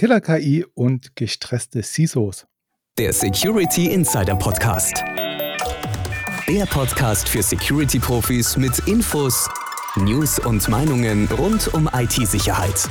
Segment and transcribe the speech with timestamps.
[0.00, 2.46] Killer-KI und gestresste CISOs.
[2.96, 5.04] Der Security Insider Podcast.
[6.48, 9.46] Der Podcast für Security-Profis mit Infos,
[9.96, 12.88] News und Meinungen rund um IT-Sicherheit.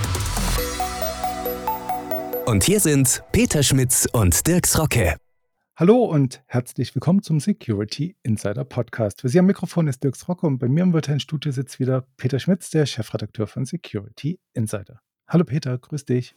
[2.46, 5.16] Und hier sind Peter Schmitz und Dirks Rocke.
[5.78, 9.22] Hallo und herzlich willkommen zum Security Insider Podcast.
[9.22, 12.06] Für Sie am Mikrofon ist Dirks Rocke und bei mir im virtuellen Studio sitzt wieder
[12.18, 15.02] Peter Schmitz, der Chefredakteur von Security Insider.
[15.28, 16.36] Hallo Peter, grüß dich.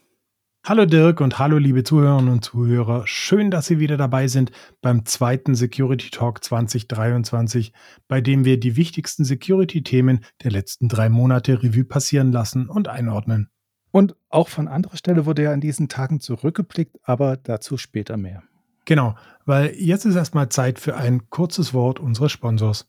[0.65, 3.05] Hallo Dirk und hallo liebe Zuhörerinnen und Zuhörer.
[3.05, 4.49] Schön, dass Sie wieder dabei sind
[4.81, 7.73] beim zweiten Security Talk 2023,
[8.07, 13.49] bei dem wir die wichtigsten Security-Themen der letzten drei Monate Revue passieren lassen und einordnen.
[13.91, 18.41] Und auch von anderer Stelle wurde ja in diesen Tagen zurückgeblickt, aber dazu später mehr.
[18.85, 22.87] Genau, weil jetzt ist erstmal Zeit für ein kurzes Wort unseres Sponsors.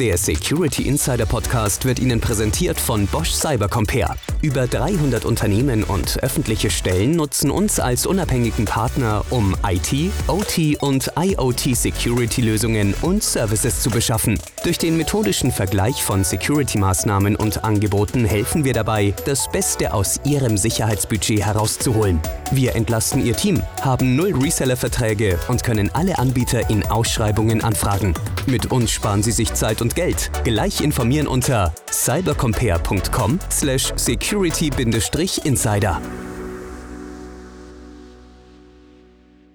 [0.00, 4.16] Der Security Insider Podcast wird Ihnen präsentiert von Bosch Cybercompare.
[4.42, 11.12] Über 300 Unternehmen und öffentliche Stellen nutzen uns als unabhängigen Partner, um IT, OT und
[11.16, 14.36] IoT Security Lösungen und Services zu beschaffen.
[14.64, 20.58] Durch den methodischen Vergleich von Security-Maßnahmen und Angeboten helfen wir dabei, das Beste aus Ihrem
[20.58, 22.20] Sicherheitsbudget herauszuholen.
[22.50, 28.12] Wir entlasten Ihr Team, haben null Reseller-Verträge und können alle Anbieter in Ausschreibungen anfragen.
[28.46, 30.30] Mit uns sparen Sie sich Zeit und Geld.
[30.44, 36.00] Gleich informieren unter cybercompare.com slash security-insider.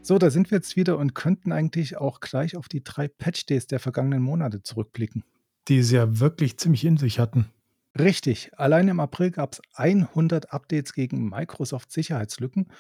[0.10, 3.68] So, da sind wir jetzt wieder und könnten eigentlich auch gleich auf die drei Patch-Days
[3.68, 5.24] der vergangenen Monate zurückblicken.
[5.68, 7.52] Die sie ja wirklich ziemlich in sich hatten.
[8.00, 12.72] Richtig, allein im April gab es 100 Updates gegen Microsoft Sicherheitslücken.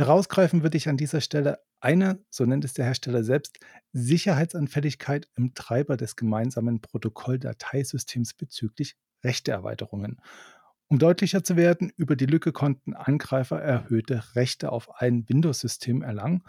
[0.00, 3.58] Herausgreifen würde ich an dieser Stelle eine, so nennt es der Hersteller selbst,
[3.92, 10.20] Sicherheitsanfälligkeit im Treiber des gemeinsamen Protokolldateisystems bezüglich Rechteerweiterungen.
[10.88, 16.44] Um deutlicher zu werden, über die Lücke konnten Angreifer erhöhte Rechte auf ein Windows-System erlangen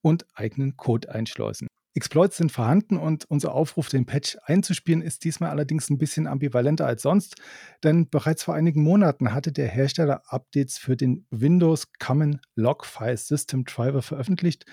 [0.00, 1.68] und eigenen Code einschleusen.
[1.94, 6.86] Exploits sind vorhanden und unser Aufruf, den Patch einzuspielen, ist diesmal allerdings ein bisschen ambivalenter
[6.86, 7.36] als sonst,
[7.84, 13.16] denn bereits vor einigen Monaten hatte der Hersteller Updates für den Windows Common Log File
[13.16, 14.66] System Driver veröffentlicht,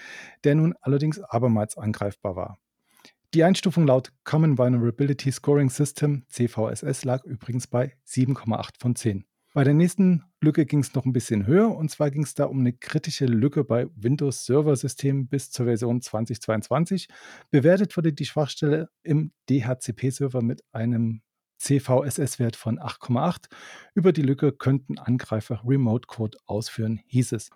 [0.43, 2.59] der nun allerdings abermals angreifbar war.
[3.35, 9.25] Die Einstufung laut Common Vulnerability Scoring System CVSS lag übrigens bei 7,8 von 10.
[9.53, 12.45] Bei der nächsten Lücke ging es noch ein bisschen höher und zwar ging es da
[12.45, 17.09] um eine kritische Lücke bei Windows Server Systemen bis zur Version 2022.
[17.49, 21.21] Bewertet wurde die Schwachstelle im DHCP-Server mit einem
[21.57, 23.47] CVSS-Wert von 8,8.
[23.93, 27.49] Über die Lücke könnten Angreifer Remote Code ausführen, hieß es.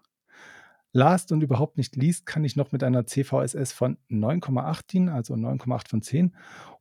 [0.95, 5.33] Last und überhaupt nicht least kann ich noch mit einer CVSS von 9,8 dienen, also
[5.33, 6.33] 9,8 von 10.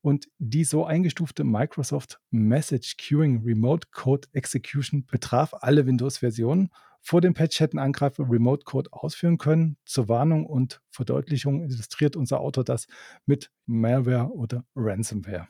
[0.03, 6.71] Und die so eingestufte Microsoft Message Queuing Remote Code Execution betraf alle Windows-Versionen.
[7.01, 9.79] Vor dem Patch hätten Angreifer Remote Code ausführen können.
[9.85, 12.87] Zur Warnung und Verdeutlichung illustriert unser Autor das
[13.27, 15.49] mit Malware oder Ransomware.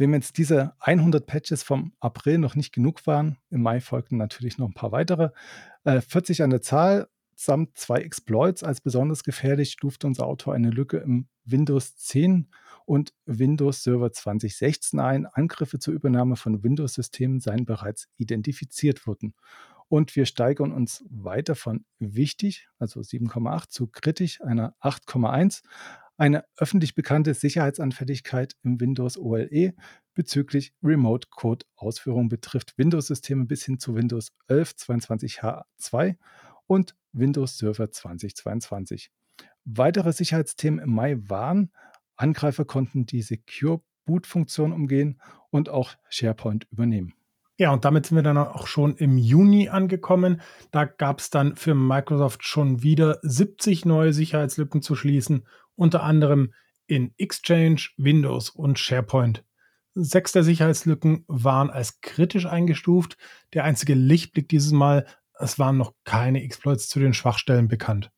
[0.00, 4.56] Wem jetzt diese 100 Patches vom April noch nicht genug waren, im Mai folgten natürlich
[4.56, 5.28] noch ein paar weitere.
[5.84, 10.70] Äh, 40 an der Zahl samt zwei Exploits als besonders gefährlich stufte unser Autor eine
[10.70, 12.48] Lücke im Windows 10
[12.86, 15.26] und Windows Server 2016 ein.
[15.26, 19.34] Angriffe zur Übernahme von Windows-Systemen seien bereits identifiziert worden.
[19.88, 25.60] Und wir steigern uns weiter von wichtig, also 7,8, zu kritisch, einer 8,1
[26.20, 29.72] eine öffentlich bekannte Sicherheitsanfälligkeit im Windows OLE
[30.12, 36.16] bezüglich Remote Code Ausführung betrifft Windows-Systeme bis hin zu Windows 11 22H2
[36.66, 39.10] und Windows Server 2022.
[39.64, 41.72] Weitere Sicherheitsthemen im Mai waren,
[42.16, 47.14] Angreifer konnten die Secure Boot-Funktion umgehen und auch SharePoint übernehmen.
[47.60, 50.40] Ja, und damit sind wir dann auch schon im Juni angekommen.
[50.70, 56.54] Da gab es dann für Microsoft schon wieder 70 neue Sicherheitslücken zu schließen unter anderem
[56.86, 59.44] in Exchange, Windows und SharePoint.
[59.92, 63.18] Sechs der Sicherheitslücken waren als kritisch eingestuft.
[63.52, 65.04] Der einzige Lichtblick dieses Mal,
[65.38, 68.10] es waren noch keine Exploits zu den Schwachstellen bekannt.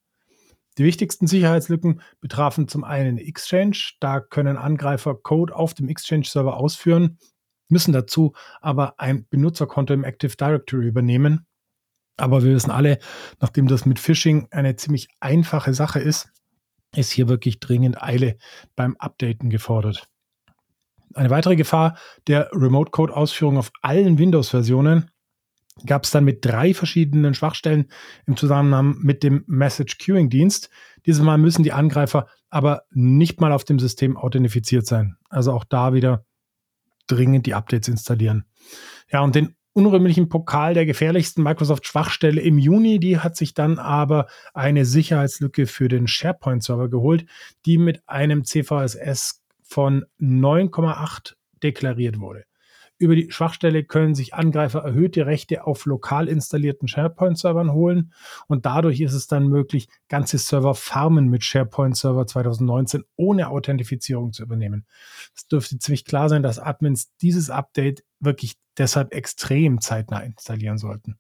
[0.79, 3.77] Die wichtigsten Sicherheitslücken betrafen zum einen Exchange.
[3.99, 7.19] Da können Angreifer Code auf dem Exchange-Server ausführen,
[7.73, 11.47] müssen dazu aber ein Benutzerkonto im Active Directory übernehmen.
[12.17, 12.99] Aber wir wissen alle,
[13.41, 16.31] nachdem das mit Phishing eine ziemlich einfache Sache ist,
[16.95, 18.37] ist hier wirklich dringend Eile
[18.77, 20.07] beim Updaten gefordert.
[21.15, 21.97] Eine weitere Gefahr
[22.27, 25.11] der Remote-Code-Ausführung auf allen Windows-Versionen
[25.87, 27.91] gab es dann mit drei verschiedenen Schwachstellen
[28.27, 30.69] im Zusammenhang mit dem Message Queuing Dienst.
[31.07, 35.17] Dieses Mal müssen die Angreifer aber nicht mal auf dem System authentifiziert sein.
[35.31, 36.27] Also auch da wieder
[37.07, 38.45] dringend die Updates installieren.
[39.11, 42.99] Ja, und den unrühmlichen Pokal der gefährlichsten Microsoft-Schwachstelle im Juni.
[42.99, 47.25] Die hat sich dann aber eine Sicherheitslücke für den SharePoint-Server geholt,
[47.65, 52.45] die mit einem CVSS von 9,8 deklariert wurde.
[53.03, 58.13] Über die Schwachstelle können sich Angreifer erhöhte Rechte auf lokal installierten SharePoint-Servern holen
[58.47, 64.33] und dadurch ist es dann möglich, ganze Server Farmen mit SharePoint Server 2019 ohne Authentifizierung
[64.33, 64.87] zu übernehmen.
[65.35, 71.19] Es dürfte ziemlich klar sein, dass Admins dieses Update wirklich deshalb extrem zeitnah installieren sollten.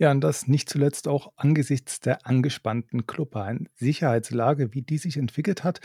[0.00, 5.64] Ja, und das nicht zuletzt auch angesichts der angespannten globalen Sicherheitslage, wie die sich entwickelt
[5.64, 5.80] hat,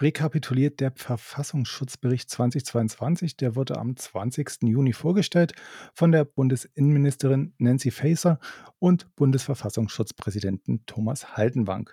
[0.00, 3.36] rekapituliert der Verfassungsschutzbericht 2022.
[3.36, 4.62] Der wurde am 20.
[4.62, 5.52] Juni vorgestellt
[5.94, 8.40] von der Bundesinnenministerin Nancy Faeser
[8.80, 11.90] und Bundesverfassungsschutzpräsidenten Thomas Haldenwang.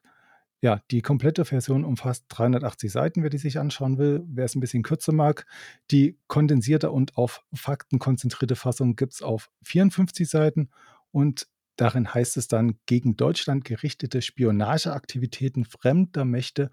[0.61, 4.23] Ja, die komplette Version umfasst 380 Seiten, wer die sich anschauen will.
[4.27, 5.45] Wer es ein bisschen kürzer mag,
[5.91, 10.69] die kondensierte und auf Fakten konzentrierte Fassung gibt es auf 54 Seiten
[11.11, 11.47] und
[11.79, 16.71] Darin heißt es dann, gegen Deutschland gerichtete Spionageaktivitäten fremder Mächte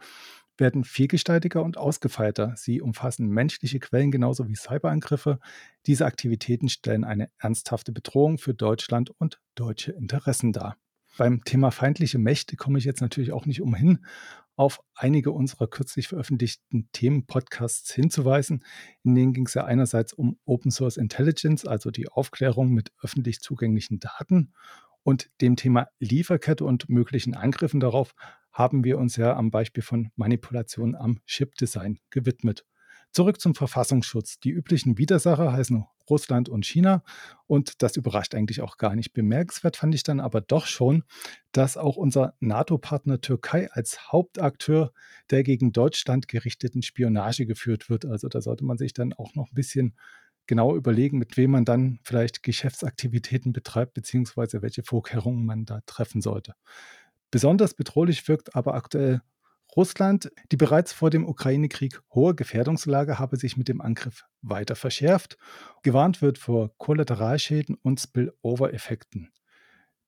[0.59, 2.55] werden vielgestaltiger und ausgefeilter.
[2.57, 5.39] Sie umfassen menschliche Quellen genauso wie Cyberangriffe.
[5.87, 10.77] Diese Aktivitäten stellen eine ernsthafte Bedrohung für Deutschland und deutsche Interessen dar.
[11.17, 14.05] Beim Thema feindliche Mächte komme ich jetzt natürlich auch nicht umhin,
[14.57, 18.65] auf einige unserer kürzlich veröffentlichten Themenpodcasts hinzuweisen.
[19.05, 23.41] In denen ging es ja einerseits um Open Source Intelligence, also die Aufklärung mit öffentlich
[23.41, 24.53] zugänglichen Daten
[25.07, 28.17] und dem Thema Lieferkette und möglichen Angriffen darauf
[28.51, 32.67] haben wir uns ja am Beispiel von Manipulation am Chip-Design gewidmet.
[33.13, 34.41] Zurück zum Verfassungsschutz.
[34.41, 37.05] Die üblichen Widersacher heißen Russland und China.
[37.47, 39.13] Und das überrascht eigentlich auch gar nicht.
[39.13, 41.05] Bemerkenswert fand ich dann aber doch schon,
[41.53, 44.93] dass auch unser NATO-Partner Türkei als Hauptakteur
[45.31, 48.07] der gegen Deutschland gerichteten Spionage geführt wird.
[48.07, 49.95] Also da sollte man sich dann auch noch ein bisschen
[50.47, 56.21] genau überlegen, mit wem man dann vielleicht Geschäftsaktivitäten betreibt, beziehungsweise welche Vorkehrungen man da treffen
[56.21, 56.55] sollte.
[57.31, 59.21] Besonders bedrohlich wirkt aber aktuell
[59.75, 65.37] Russland, die bereits vor dem Ukraine-Krieg hohe Gefährdungslage habe sich mit dem Angriff weiter verschärft.
[65.83, 69.33] Gewarnt wird vor Kollateralschäden und Spillover-Effekten.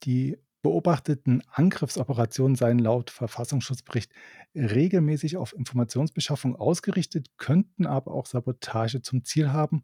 [0.05, 4.13] Die beobachteten Angriffsoperationen seien laut Verfassungsschutzbericht
[4.55, 9.83] regelmäßig auf Informationsbeschaffung ausgerichtet, könnten aber auch Sabotage zum Ziel haben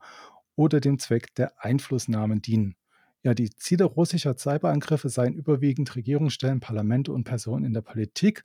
[0.57, 2.77] oder dem Zweck der Einflussnahmen dienen.
[3.23, 8.45] Ja, die Ziele russischer Cyberangriffe seien überwiegend Regierungsstellen, Parlamente und Personen in der Politik,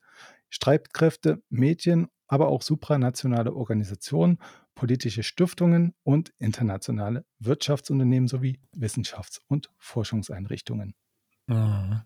[0.49, 4.37] Streitkräfte, Medien, aber auch supranationale Organisationen,
[4.75, 10.95] politische Stiftungen und internationale Wirtschaftsunternehmen sowie Wissenschafts- und Forschungseinrichtungen.
[11.47, 12.01] Mhm.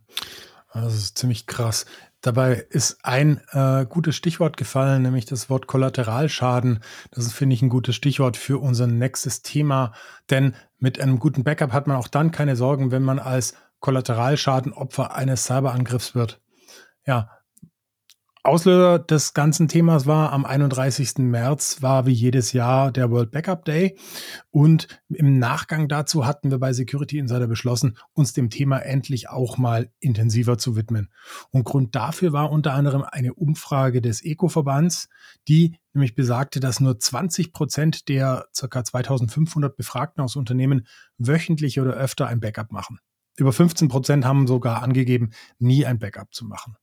[0.73, 1.85] Das ist ziemlich krass.
[2.21, 6.79] Dabei ist ein äh, gutes Stichwort gefallen, nämlich das Wort Kollateralschaden.
[7.11, 9.93] Das ist, finde ich, ein gutes Stichwort für unser nächstes Thema.
[10.29, 15.13] Denn mit einem guten Backup hat man auch dann keine Sorgen, wenn man als Kollateralschadenopfer
[15.13, 16.39] eines Cyberangriffs wird.
[17.05, 17.29] Ja,
[18.45, 21.19] Auslöser des ganzen Themas war am 31.
[21.19, 23.97] März, war wie jedes Jahr der World Backup Day.
[24.51, 29.57] Und im Nachgang dazu hatten wir bei Security Insider beschlossen, uns dem Thema endlich auch
[29.57, 31.07] mal intensiver zu widmen.
[31.51, 35.07] Und Grund dafür war unter anderem eine Umfrage des Eco-Verbands,
[35.47, 38.83] die nämlich besagte, dass nur 20 Prozent der ca.
[38.83, 40.85] 2500 Befragten aus Unternehmen
[41.17, 42.99] wöchentlich oder öfter ein Backup machen.
[43.37, 46.75] Über 15 Prozent haben sogar angegeben, nie ein Backup zu machen.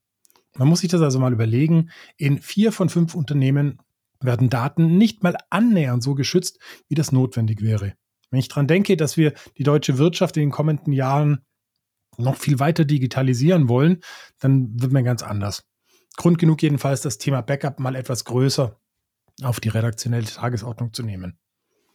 [0.56, 1.90] Man muss sich das also mal überlegen.
[2.16, 3.78] In vier von fünf Unternehmen
[4.20, 7.94] werden Daten nicht mal annähernd so geschützt, wie das notwendig wäre.
[8.30, 11.44] Wenn ich daran denke, dass wir die deutsche Wirtschaft in den kommenden Jahren
[12.16, 14.00] noch viel weiter digitalisieren wollen,
[14.38, 15.64] dann wird man ganz anders.
[16.16, 18.78] Grund genug jedenfalls, das Thema Backup mal etwas größer
[19.42, 21.38] auf die redaktionelle Tagesordnung zu nehmen.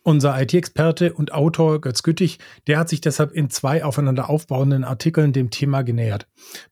[0.07, 5.33] Unser IT-Experte und Autor Götz Güttig, der hat sich deshalb in zwei aufeinander aufbauenden Artikeln
[5.33, 6.27] dem Thema genähert.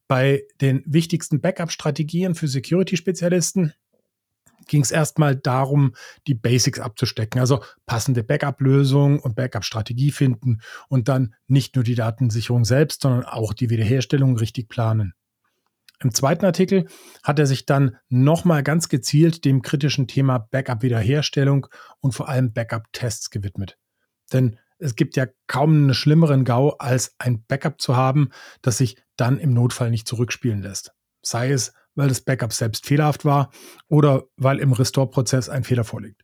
[0.07, 3.73] Bei den wichtigsten Backup-Strategien für Security-Spezialisten
[4.67, 5.95] ging es erstmal darum,
[6.27, 12.65] die Basics abzustecken, also passende Backup-Lösung und Backup-Strategie finden und dann nicht nur die Datensicherung
[12.65, 15.15] selbst, sondern auch die Wiederherstellung richtig planen.
[15.99, 16.87] Im zweiten Artikel
[17.23, 21.67] hat er sich dann nochmal ganz gezielt dem kritischen Thema Backup-Wiederherstellung
[21.99, 23.77] und vor allem Backup-Tests gewidmet.
[24.33, 28.29] Denn es gibt ja kaum einen schlimmeren GAU, als ein Backup zu haben,
[28.61, 30.91] das sich dann im Notfall nicht zurückspielen lässt.
[31.21, 33.51] Sei es, weil das Backup selbst fehlerhaft war
[33.87, 36.23] oder weil im Restore-Prozess ein Fehler vorliegt.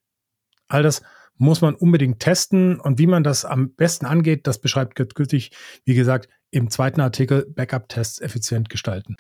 [0.67, 1.01] All das
[1.35, 5.51] muss man unbedingt testen und wie man das am besten angeht, das beschreibt Gerd Güttig,
[5.85, 9.15] wie gesagt, im zweiten Artikel Backup-Tests effizient gestalten.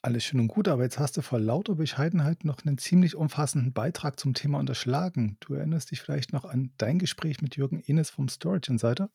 [0.00, 3.72] Alles schön und gut, aber jetzt hast du vor lauter Bescheidenheit noch einen ziemlich umfassenden
[3.72, 5.36] Beitrag zum Thema unterschlagen.
[5.40, 9.10] Du erinnerst dich vielleicht noch an dein Gespräch mit Jürgen Enes vom Storage Insider?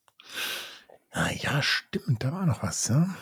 [1.11, 2.89] Ah ja, stimmt, da war noch was.
[2.89, 3.15] Ja?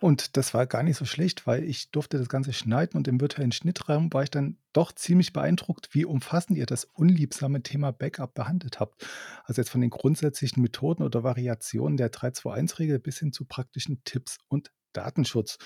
[0.00, 3.18] Und das war gar nicht so schlecht, weil ich durfte das Ganze schneiden und im
[3.18, 8.34] virtuellen Schnittraum war ich dann doch ziemlich beeindruckt, wie umfassend ihr das unliebsame Thema Backup
[8.34, 9.06] behandelt habt.
[9.44, 14.36] Also jetzt von den grundsätzlichen Methoden oder Variationen der 321-Regel bis hin zu praktischen Tipps
[14.48, 15.58] und Datenschutz.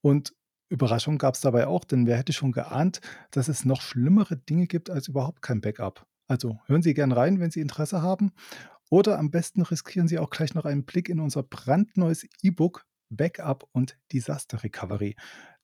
[0.00, 0.34] Und
[0.74, 3.00] Überraschung gab es dabei auch, denn wer hätte schon geahnt,
[3.30, 6.06] dass es noch schlimmere Dinge gibt als überhaupt kein Backup.
[6.26, 8.32] Also hören Sie gern rein, wenn Sie Interesse haben.
[8.90, 13.68] Oder am besten riskieren Sie auch gleich noch einen Blick in unser brandneues E-Book Backup
[13.72, 15.16] und Disaster Recovery.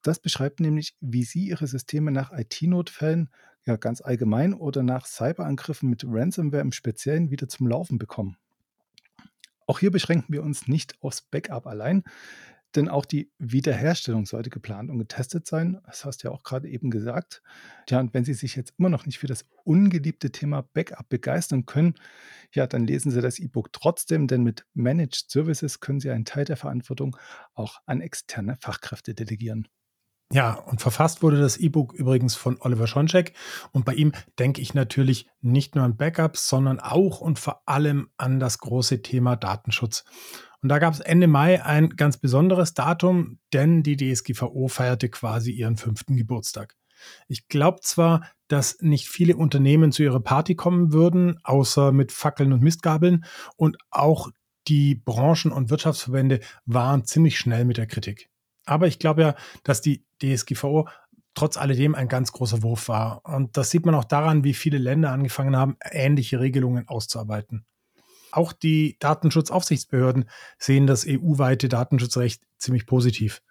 [0.02, 3.30] Das beschreibt nämlich, wie Sie Ihre Systeme nach IT-Notfällen,
[3.66, 8.36] ja ganz allgemein oder nach Cyberangriffen mit Ransomware im Speziellen wieder zum Laufen bekommen.
[9.66, 12.02] Auch hier beschränken wir uns nicht aufs Backup allein.
[12.76, 15.80] Denn auch die Wiederherstellung sollte geplant und getestet sein.
[15.86, 17.42] Das hast du ja auch gerade eben gesagt.
[17.88, 21.66] Ja, und wenn Sie sich jetzt immer noch nicht für das ungeliebte Thema Backup begeistern
[21.66, 21.94] können,
[22.52, 26.44] ja, dann lesen Sie das E-Book trotzdem, denn mit Managed Services können Sie einen Teil
[26.44, 27.16] der Verantwortung
[27.54, 29.66] auch an externe Fachkräfte delegieren.
[30.32, 33.34] Ja, und verfasst wurde das E-Book übrigens von Oliver Schoncheck.
[33.72, 38.10] Und bei ihm denke ich natürlich nicht nur an Backups, sondern auch und vor allem
[38.16, 40.04] an das große Thema Datenschutz.
[40.62, 45.52] Und da gab es Ende Mai ein ganz besonderes Datum, denn die DSGVO feierte quasi
[45.52, 46.76] ihren fünften Geburtstag.
[47.28, 52.52] Ich glaube zwar, dass nicht viele Unternehmen zu ihrer Party kommen würden, außer mit Fackeln
[52.52, 53.24] und Mistgabeln,
[53.56, 54.28] und auch
[54.68, 58.28] die Branchen- und Wirtschaftsverbände waren ziemlich schnell mit der Kritik.
[58.66, 60.88] Aber ich glaube ja, dass die DSGVO
[61.34, 63.24] trotz alledem ein ganz großer Wurf war.
[63.24, 67.64] Und das sieht man auch daran, wie viele Länder angefangen haben, ähnliche Regelungen auszuarbeiten.
[68.32, 73.42] Auch die Datenschutzaufsichtsbehörden sehen das EU-weite Datenschutzrecht ziemlich positiv.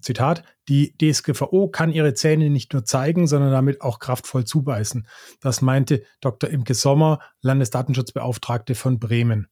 [0.00, 5.06] Zitat, die DSGVO kann ihre Zähne nicht nur zeigen, sondern damit auch kraftvoll zubeißen.
[5.40, 6.50] Das meinte Dr.
[6.50, 9.48] Imke Sommer, Landesdatenschutzbeauftragte von Bremen.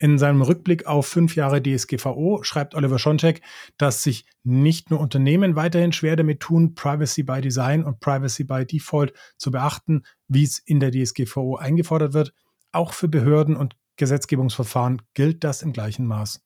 [0.00, 3.42] In seinem Rückblick auf fünf Jahre DSGVO schreibt Oliver Schoncheck,
[3.78, 8.64] dass sich nicht nur Unternehmen weiterhin schwer damit tun, Privacy by Design und Privacy by
[8.64, 12.32] Default zu beachten, wie es in der DSGVO eingefordert wird.
[12.70, 16.40] Auch für Behörden und Gesetzgebungsverfahren gilt das im gleichen Maß.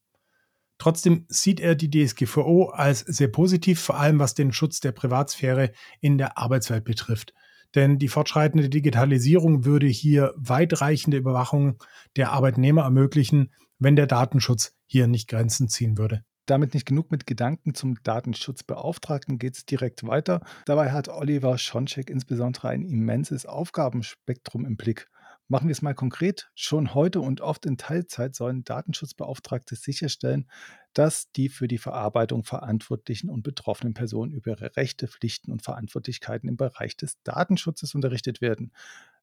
[0.78, 5.70] Trotzdem sieht er die DSGVO als sehr positiv, vor allem was den Schutz der Privatsphäre
[6.00, 7.34] in der Arbeitswelt betrifft.
[7.76, 11.78] Denn die fortschreitende Digitalisierung würde hier weitreichende Überwachung
[12.16, 16.24] der Arbeitnehmer ermöglichen, wenn der Datenschutz hier nicht Grenzen ziehen würde.
[16.46, 20.40] Damit nicht genug mit Gedanken zum Datenschutzbeauftragten geht es direkt weiter.
[20.66, 25.08] Dabei hat Oliver Schoncheck insbesondere ein immenses Aufgabenspektrum im Blick.
[25.52, 26.50] Machen wir es mal konkret.
[26.54, 30.48] Schon heute und oft in Teilzeit sollen Datenschutzbeauftragte sicherstellen,
[30.94, 36.48] dass die für die Verarbeitung verantwortlichen und betroffenen Personen über ihre Rechte, Pflichten und Verantwortlichkeiten
[36.48, 38.72] im Bereich des Datenschutzes unterrichtet werden.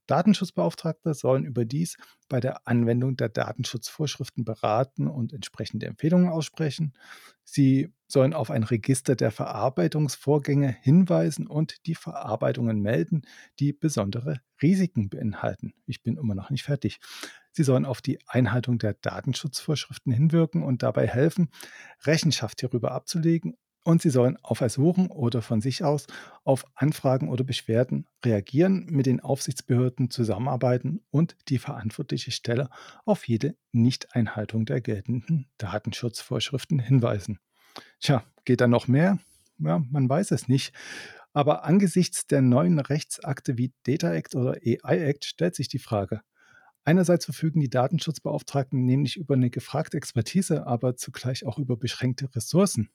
[0.09, 1.97] Datenschutzbeauftragte sollen überdies
[2.29, 6.93] bei der Anwendung der Datenschutzvorschriften beraten und entsprechende Empfehlungen aussprechen.
[7.43, 13.21] Sie sollen auf ein Register der Verarbeitungsvorgänge hinweisen und die Verarbeitungen melden,
[13.59, 15.73] die besondere Risiken beinhalten.
[15.85, 16.99] Ich bin immer noch nicht fertig.
[17.51, 21.49] Sie sollen auf die Einhaltung der Datenschutzvorschriften hinwirken und dabei helfen,
[22.03, 26.07] Rechenschaft hierüber abzulegen und sie sollen auf Ersuchen oder von sich aus
[26.43, 32.69] auf Anfragen oder Beschwerden reagieren, mit den Aufsichtsbehörden zusammenarbeiten und die verantwortliche Stelle
[33.05, 37.39] auf jede Nichteinhaltung der geltenden Datenschutzvorschriften hinweisen.
[37.99, 39.19] Tja, geht da noch mehr?
[39.57, 40.73] Ja, man weiß es nicht.
[41.33, 46.21] Aber angesichts der neuen Rechtsakte wie Data Act oder AI Act stellt sich die Frage,
[46.85, 52.89] Einerseits verfügen die Datenschutzbeauftragten nämlich über eine gefragte Expertise, aber zugleich auch über beschränkte Ressourcen.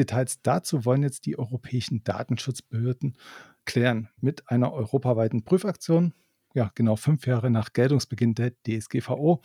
[0.00, 3.16] Details dazu wollen jetzt die europäischen Datenschutzbehörden
[3.66, 6.14] klären mit einer europaweiten Prüfaktion,
[6.54, 9.42] ja genau fünf Jahre nach Geltungsbeginn der DSGVO.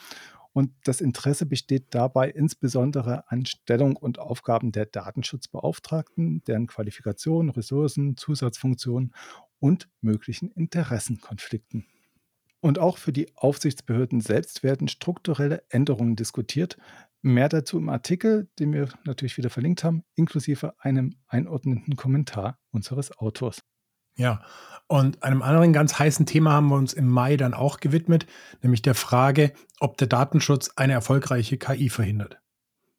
[0.54, 8.16] Und das Interesse besteht dabei insbesondere an Stellung und Aufgaben der Datenschutzbeauftragten, deren Qualifikationen, Ressourcen,
[8.16, 9.14] Zusatzfunktionen
[9.60, 11.86] und möglichen Interessenkonflikten.
[12.62, 16.78] Und auch für die Aufsichtsbehörden selbst werden strukturelle Änderungen diskutiert,
[17.26, 23.18] Mehr dazu im Artikel, den wir natürlich wieder verlinkt haben, inklusive einem einordnenden Kommentar unseres
[23.18, 23.64] Autors.
[24.16, 24.44] Ja,
[24.86, 28.28] und einem anderen ganz heißen Thema haben wir uns im Mai dann auch gewidmet,
[28.62, 32.38] nämlich der Frage, ob der Datenschutz eine erfolgreiche KI verhindert.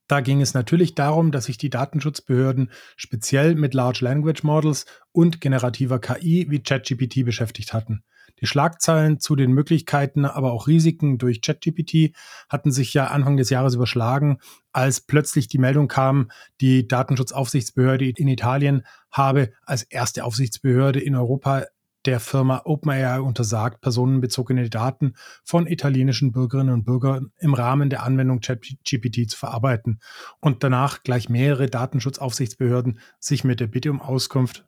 [0.09, 5.41] Da ging es natürlich darum, dass sich die Datenschutzbehörden speziell mit Large Language Models und
[5.41, 8.03] generativer KI wie ChatGPT beschäftigt hatten.
[8.41, 12.15] Die Schlagzeilen zu den Möglichkeiten, aber auch Risiken durch ChatGPT
[12.49, 14.39] hatten sich ja Anfang des Jahres überschlagen,
[14.73, 16.31] als plötzlich die Meldung kam,
[16.61, 21.65] die Datenschutzaufsichtsbehörde in Italien habe als erste Aufsichtsbehörde in Europa
[22.07, 25.15] der Firma OpenAI untersagt, personenbezogene Daten
[25.45, 30.01] von italienischen Bürgerinnen und Bürgern im Rahmen der Anwendung ChatGPT zu verarbeiten
[30.41, 34.67] und danach gleich mehrere Datenschutzaufsichtsbehörden sich mit der Bitte um Auskunft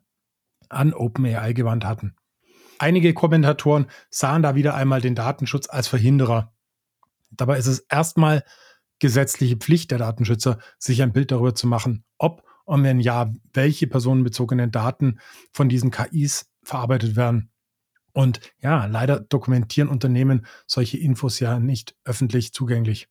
[0.67, 2.15] an OpenAI gewandt hatten.
[2.79, 6.53] Einige Kommentatoren sahen da wieder einmal den Datenschutz als Verhinderer.
[7.29, 8.43] Dabei ist es erstmal
[8.99, 13.87] gesetzliche Pflicht der Datenschützer, sich ein Bild darüber zu machen, ob und wenn ja, welche
[13.87, 15.19] personenbezogenen Daten
[15.51, 17.51] von diesen KIs verarbeitet werden.
[18.13, 23.09] Und ja, leider dokumentieren Unternehmen solche Infos ja nicht öffentlich zugänglich.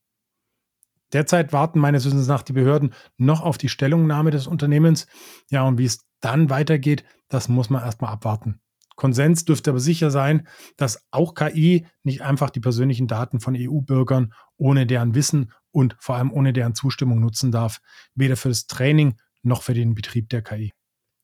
[1.13, 5.07] Derzeit warten meines Wissens nach die Behörden noch auf die Stellungnahme des Unternehmens.
[5.51, 8.61] Ja, und wie es dann weitergeht, das muss man erstmal abwarten.
[8.99, 14.35] Konsens dürfte aber sicher sein, dass auch KI nicht einfach die persönlichen Daten von EU-Bürgern
[14.57, 17.81] ohne deren Wissen und vor allem ohne deren Zustimmung nutzen darf,
[18.17, 20.73] weder für das Training noch für den Betrieb der KI.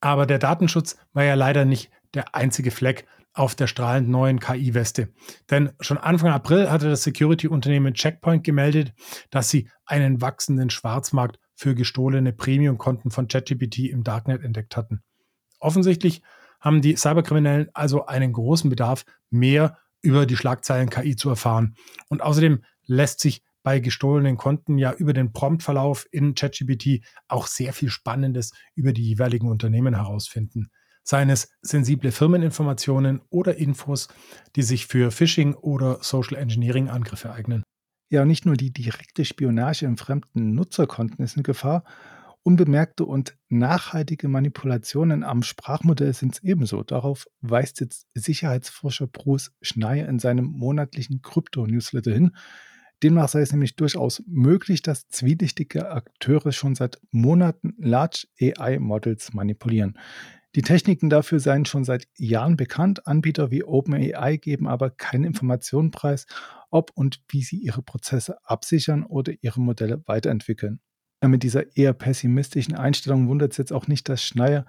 [0.01, 5.09] Aber der Datenschutz war ja leider nicht der einzige Fleck auf der strahlend neuen KI-Weste.
[5.51, 8.93] Denn schon Anfang April hatte das Security-Unternehmen Checkpoint gemeldet,
[9.31, 15.03] dass sie einen wachsenden Schwarzmarkt für gestohlene Premium-Konten von ChatGPT im Darknet entdeckt hatten.
[15.59, 16.23] Offensichtlich
[16.65, 21.77] haben die Cyberkriminellen also einen großen Bedarf, mehr über die Schlagzeilen KI zu erfahren.
[22.09, 27.73] Und außerdem lässt sich bei gestohlenen Konten ja über den Promptverlauf in ChatGPT auch sehr
[27.73, 30.71] viel Spannendes über die jeweiligen Unternehmen herausfinden.
[31.03, 34.09] Seien es sensible Firmeninformationen oder Infos,
[34.57, 37.63] die sich für Phishing oder Social Engineering Angriffe eignen.
[38.11, 41.85] Ja, nicht nur die direkte Spionage in fremden Nutzerkonten ist in Gefahr,
[42.45, 46.83] unbemerkte und nachhaltige Manipulationen am Sprachmodell sind es ebenso.
[46.83, 52.37] Darauf weist jetzt Sicherheitsforscher Bruce Schneier in seinem monatlichen Krypto-Newsletter hin.
[53.03, 59.99] Demnach sei es nämlich durchaus möglich, dass zwielichtige Akteure schon seit Monaten Large AI-Models manipulieren.
[60.55, 63.07] Die Techniken dafür seien schon seit Jahren bekannt.
[63.09, 66.27] Anbieter wie OpenAI geben aber keine Informationen preis,
[66.71, 70.81] ob und wie sie ihre Prozesse absichern oder ihre Modelle weiterentwickeln.
[71.29, 74.67] Mit dieser eher pessimistischen Einstellung wundert es jetzt auch nicht, dass Schneier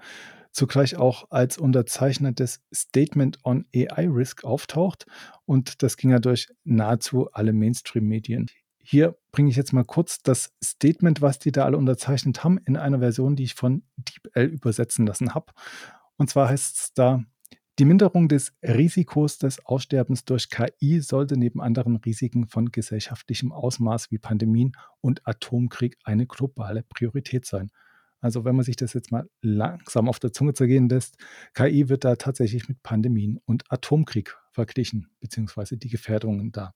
[0.52, 5.06] zugleich auch als Unterzeichner des Statement on AI Risk auftaucht.
[5.44, 8.46] Und das ging ja durch nahezu alle Mainstream-Medien.
[8.82, 12.76] Hier bringe ich jetzt mal kurz das Statement, was die da alle unterzeichnet haben, in
[12.76, 15.52] einer Version, die ich von DeepL übersetzen lassen habe.
[16.16, 17.24] Und zwar heißt es da,
[17.78, 24.10] die Minderung des Risikos des Aussterbens durch KI sollte neben anderen Risiken von gesellschaftlichem Ausmaß
[24.10, 27.70] wie Pandemien und Atomkrieg eine globale Priorität sein.
[28.20, 31.16] Also wenn man sich das jetzt mal langsam auf der Zunge zergehen lässt,
[31.52, 36.72] KI wird da tatsächlich mit Pandemien und Atomkrieg verglichen, beziehungsweise die Gefährdungen da.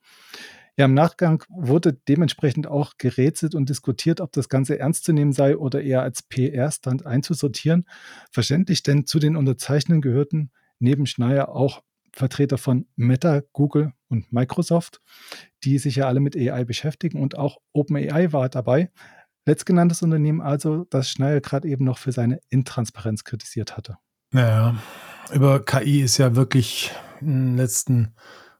[0.76, 5.32] Ja, im Nachgang wurde dementsprechend auch gerätselt und diskutiert, ob das Ganze ernst zu nehmen
[5.32, 7.86] sei oder eher als PR-Stand einzusortieren.
[8.30, 15.00] Verständlich, denn zu den Unterzeichnern gehörten neben Schneier auch Vertreter von Meta, Google und Microsoft,
[15.62, 18.90] die sich ja alle mit AI beschäftigen und auch OpenAI war dabei.
[19.46, 23.96] Letztgenanntes Unternehmen also, das Schneier gerade eben noch für seine Intransparenz kritisiert hatte.
[24.32, 24.76] Naja,
[25.32, 28.14] über KI ist ja wirklich in den letzten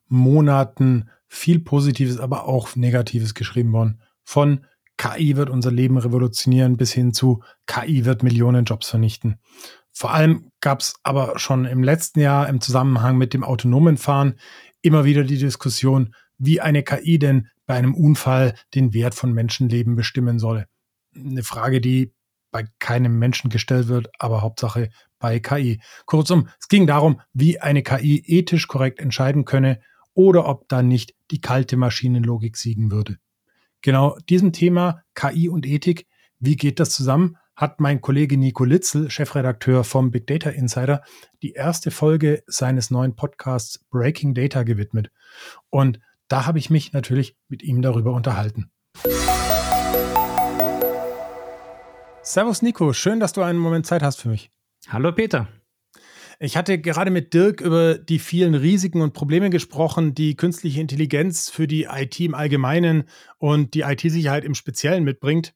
[0.09, 4.03] Monaten viel Positives, aber auch Negatives geschrieben worden.
[4.25, 9.39] Von KI wird unser Leben revolutionieren bis hin zu KI wird Millionen Jobs vernichten.
[9.93, 14.39] Vor allem gab es aber schon im letzten Jahr im Zusammenhang mit dem autonomen Fahren
[14.83, 19.97] immer wieder die Diskussion, wie eine KI denn bei einem Unfall den Wert von Menschenleben
[19.97, 20.67] bestimmen soll.
[21.15, 22.15] Eine Frage, die
[22.51, 25.81] bei keinem Menschen gestellt wird, aber Hauptsache bei KI.
[26.07, 29.81] Kurzum, es ging darum, wie eine KI ethisch korrekt entscheiden könne
[30.15, 33.19] oder ob da nicht die kalte Maschinenlogik siegen würde.
[33.83, 36.07] Genau diesem Thema KI und Ethik,
[36.39, 41.03] wie geht das zusammen, hat mein Kollege Nico Litzel, Chefredakteur vom Big Data Insider,
[41.43, 45.11] die erste Folge seines neuen Podcasts Breaking Data gewidmet.
[45.69, 48.71] Und da habe ich mich natürlich mit ihm darüber unterhalten.
[52.23, 54.51] Servus Nico, schön, dass du einen Moment Zeit hast für mich.
[54.89, 55.47] Hallo Peter.
[56.39, 61.51] Ich hatte gerade mit Dirk über die vielen Risiken und Probleme gesprochen, die künstliche Intelligenz
[61.51, 63.05] für die IT im Allgemeinen
[63.37, 65.53] und die IT-Sicherheit im Speziellen mitbringt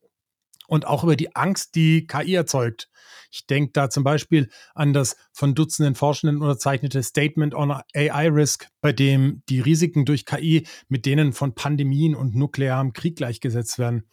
[0.66, 2.88] und auch über die Angst, die KI erzeugt.
[3.31, 8.68] Ich denke da zum Beispiel an das von Dutzenden Forschenden unterzeichnete Statement on AI Risk,
[8.81, 14.09] bei dem die Risiken durch KI mit denen von Pandemien und nuklearem Krieg gleichgesetzt werden.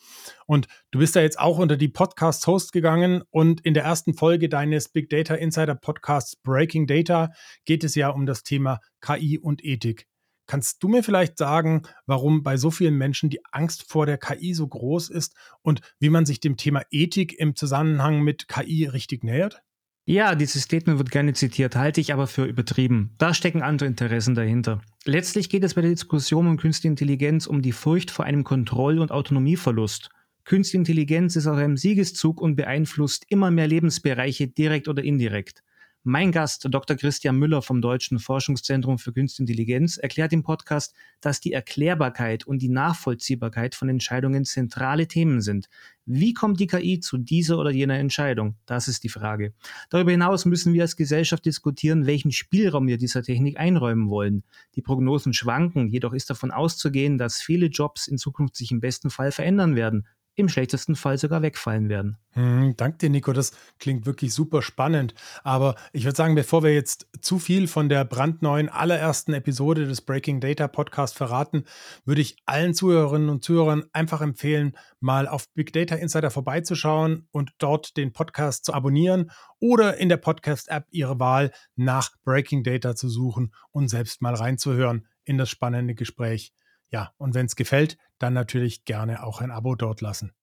[0.48, 4.50] Und du bist da jetzt auch unter die Podcast-Host gegangen und in der ersten Folge
[4.50, 7.30] deines Big Data Insider Podcasts Breaking Data
[7.66, 10.11] geht es ja um das Thema KI und Ethik.
[10.52, 14.54] Kannst du mir vielleicht sagen, warum bei so vielen Menschen die Angst vor der KI
[14.54, 19.24] so groß ist und wie man sich dem Thema Ethik im Zusammenhang mit KI richtig
[19.24, 19.62] nähert?
[20.04, 23.16] Ja, dieses Statement wird gerne zitiert, halte ich aber für übertrieben.
[23.18, 24.82] Da stecken andere Interessen dahinter.
[25.06, 29.00] Letztlich geht es bei der Diskussion um Künstliche Intelligenz um die Furcht vor einem Kontroll-
[29.00, 30.10] und Autonomieverlust.
[30.44, 35.64] Künstliche Intelligenz ist auf einem Siegeszug und beeinflusst immer mehr Lebensbereiche direkt oder indirekt.
[36.04, 36.98] Mein Gast, Dr.
[36.98, 42.60] Christian Müller vom Deutschen Forschungszentrum für Künstliche Intelligenz, erklärt im Podcast, dass die Erklärbarkeit und
[42.64, 45.70] die Nachvollziehbarkeit von Entscheidungen zentrale Themen sind.
[46.08, 48.56] Wie kommt die KI zu dieser oder jener Entscheidung?
[48.66, 49.54] Das ist die Frage.
[49.92, 54.44] Darüber hinaus müssen wir als Gesellschaft diskutieren, welchen Spielraum wir dieser Technik einräumen wollen.
[54.74, 59.12] Die Prognosen schwanken, jedoch ist davon auszugehen, dass viele Jobs in Zukunft sich im besten
[59.12, 60.08] Fall verändern werden
[60.42, 62.18] im schlechtesten Fall sogar wegfallen werden.
[62.34, 63.34] Hm, dank dir, Nico.
[63.34, 65.14] Das klingt wirklich super spannend.
[65.44, 70.02] Aber ich würde sagen, bevor wir jetzt zu viel von der brandneuen allerersten Episode des
[70.02, 71.66] Breaking Data Podcast verraten,
[72.06, 77.52] würde ich allen Zuhörerinnen und Zuhörern einfach empfehlen, mal auf Big Data Insider vorbeizuschauen und
[77.58, 83.10] dort den Podcast zu abonnieren oder in der Podcast-App Ihre Wahl nach Breaking Data zu
[83.10, 86.54] suchen und selbst mal reinzuhören in das spannende Gespräch.
[86.92, 90.34] Ja, und wenn es gefällt, dann natürlich gerne auch ein Abo dort lassen.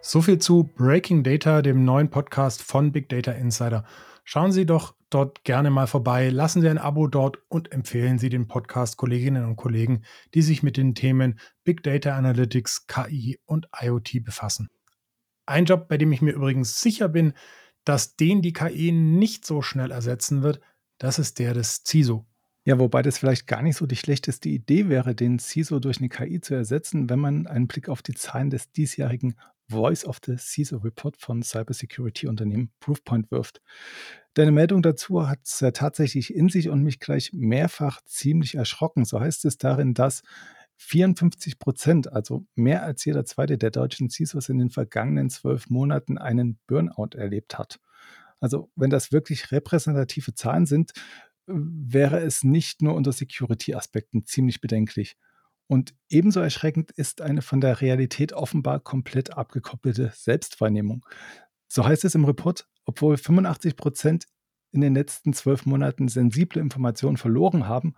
[0.00, 3.84] So viel zu Breaking Data, dem neuen Podcast von Big Data Insider.
[4.24, 8.28] Schauen Sie doch dort gerne mal vorbei, lassen Sie ein Abo dort und empfehlen Sie
[8.28, 10.02] den Podcast Kolleginnen und Kollegen,
[10.34, 14.68] die sich mit den Themen Big Data Analytics, KI und IoT befassen.
[15.46, 17.34] Ein Job, bei dem ich mir übrigens sicher bin,
[17.84, 20.60] dass den die KI nicht so schnell ersetzen wird,
[20.98, 22.26] das ist der des CISO.
[22.64, 26.08] Ja, wobei das vielleicht gar nicht so die schlechteste Idee wäre, den CISO durch eine
[26.08, 29.36] KI zu ersetzen, wenn man einen Blick auf die Zahlen des diesjährigen
[29.68, 33.60] Voice of the CISO Report von Cybersecurity-Unternehmen Proofpoint wirft.
[34.34, 39.04] Deine Meldung dazu hat es ja tatsächlich in sich und mich gleich mehrfach ziemlich erschrocken.
[39.04, 40.22] So heißt es darin, dass
[40.78, 46.18] 54 Prozent, also mehr als jeder zweite der deutschen CISOs in den vergangenen zwölf Monaten
[46.18, 47.80] einen Burnout erlebt hat.
[48.40, 50.92] Also wenn das wirklich repräsentative Zahlen sind,
[51.46, 55.16] wäre es nicht nur unter Security-Aspekten ziemlich bedenklich.
[55.68, 61.04] Und ebenso erschreckend ist eine von der Realität offenbar komplett abgekoppelte Selbstwahrnehmung.
[61.68, 64.26] So heißt es im Report, obwohl 85 Prozent
[64.72, 67.94] in den letzten zwölf Monaten sensible Informationen verloren haben,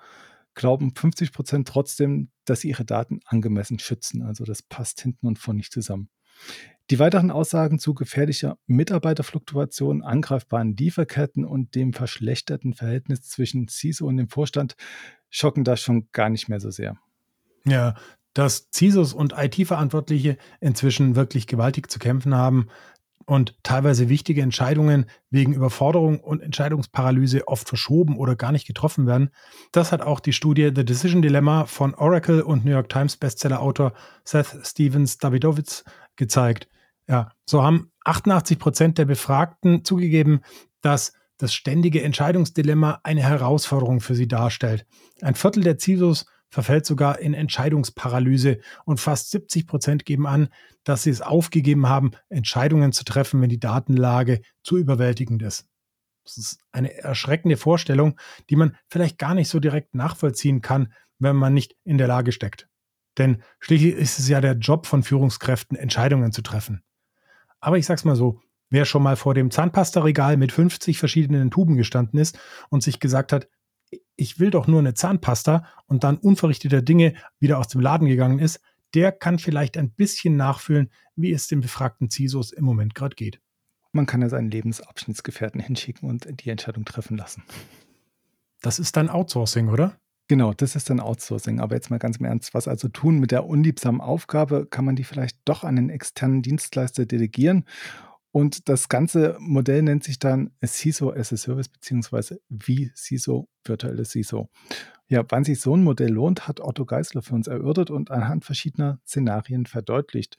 [0.54, 4.22] glauben 50 Prozent trotzdem, dass sie ihre Daten angemessen schützen.
[4.22, 6.08] Also das passt hinten und vorne nicht zusammen.
[6.90, 14.16] Die weiteren Aussagen zu gefährlicher Mitarbeiterfluktuation, angreifbaren Lieferketten und dem verschlechterten Verhältnis zwischen CISO und
[14.16, 14.74] dem Vorstand
[15.28, 16.96] schocken da schon gar nicht mehr so sehr.
[17.66, 17.94] Ja,
[18.32, 22.68] dass CISOs und IT-Verantwortliche inzwischen wirklich gewaltig zu kämpfen haben
[23.26, 29.28] und teilweise wichtige Entscheidungen wegen Überforderung und Entscheidungsparalyse oft verschoben oder gar nicht getroffen werden,
[29.72, 33.92] das hat auch die Studie The Decision Dilemma von Oracle und New York Times Bestseller-Autor
[34.24, 35.84] Seth Stevens Davidowitz
[36.16, 36.68] gezeigt.
[37.08, 40.40] Ja, so haben 88 Prozent der Befragten zugegeben,
[40.82, 44.86] dass das ständige Entscheidungsdilemma eine Herausforderung für sie darstellt.
[45.22, 50.48] Ein Viertel der CISOs verfällt sogar in Entscheidungsparalyse und fast 70 Prozent geben an,
[50.84, 55.66] dass sie es aufgegeben haben, Entscheidungen zu treffen, wenn die Datenlage zu überwältigend ist.
[56.24, 58.18] Das ist eine erschreckende Vorstellung,
[58.50, 62.32] die man vielleicht gar nicht so direkt nachvollziehen kann, wenn man nicht in der Lage
[62.32, 62.68] steckt.
[63.16, 66.82] Denn schließlich ist es ja der Job von Führungskräften, Entscheidungen zu treffen.
[67.60, 68.40] Aber ich sag's mal so,
[68.70, 73.32] wer schon mal vor dem Zahnpastaregal mit 50 verschiedenen Tuben gestanden ist und sich gesagt
[73.32, 73.48] hat,
[74.16, 78.38] ich will doch nur eine Zahnpasta und dann unverrichteter Dinge wieder aus dem Laden gegangen
[78.38, 78.60] ist,
[78.94, 83.40] der kann vielleicht ein bisschen nachfühlen, wie es den befragten CISOs im Moment gerade geht.
[83.92, 87.42] Man kann ja seinen Lebensabschnittsgefährten hinschicken und die Entscheidung treffen lassen.
[88.60, 89.98] Das ist dann Outsourcing, oder?
[90.28, 91.58] Genau, das ist dann Outsourcing.
[91.58, 94.66] Aber jetzt mal ganz im Ernst, was also tun mit der unliebsamen Aufgabe?
[94.66, 97.64] Kann man die vielleicht doch an einen externen Dienstleister delegieren?
[98.30, 104.04] Und das ganze Modell nennt sich dann CISO as a Service beziehungsweise wie CISO, virtuelle
[104.04, 104.50] CISO.
[105.08, 108.44] Ja, wann sich so ein Modell lohnt, hat Otto Geisler für uns erörtert und anhand
[108.44, 110.36] verschiedener Szenarien verdeutlicht.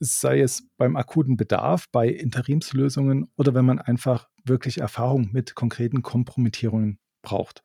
[0.00, 6.02] Sei es beim akuten Bedarf, bei Interimslösungen oder wenn man einfach wirklich Erfahrung mit konkreten
[6.02, 7.64] Kompromittierungen braucht.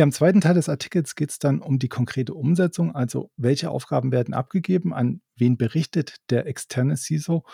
[0.00, 3.70] Ja, im zweiten Teil des Artikels geht es dann um die konkrete Umsetzung, also welche
[3.70, 7.44] Aufgaben werden abgegeben, an wen berichtet der externe CISO,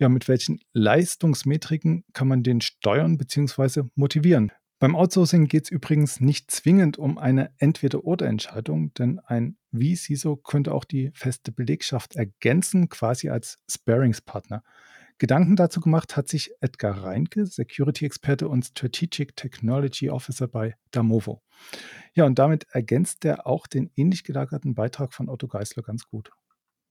[0.00, 3.84] ja, mit welchen Leistungsmetriken kann man den steuern bzw.
[3.94, 4.50] motivieren.
[4.80, 10.84] Beim Outsourcing geht es übrigens nicht zwingend um eine Entweder-Oder-Entscheidung, denn ein Wie-CISO könnte auch
[10.84, 14.64] die feste Belegschaft ergänzen, quasi als Sparingspartner.
[15.18, 21.42] Gedanken dazu gemacht hat sich Edgar Reinke, Security-Experte und Strategic Technology Officer bei Damovo.
[22.14, 26.30] Ja, und damit ergänzt er auch den ähnlich gelagerten Beitrag von Otto Geisler ganz gut.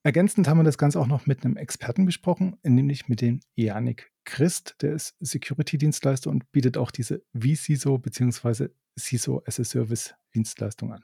[0.04, 4.12] Ergänzend haben wir das Ganze auch noch mit einem Experten besprochen, nämlich mit dem Janik
[4.24, 4.78] Christ.
[4.82, 8.70] Der ist Security-Dienstleister und bietet auch diese vCISO bzw.
[9.00, 11.04] CISO as a Service Dienstleistung an.